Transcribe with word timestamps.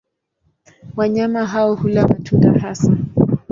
Wanyama 0.95 1.45
hao 1.45 1.75
hula 1.75 2.07
matunda 2.07 2.53
hasa. 2.59 2.97